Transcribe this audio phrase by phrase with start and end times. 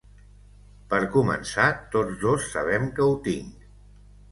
[0.93, 1.67] Per començar,
[1.97, 3.71] tots dos sabem que ho tinc.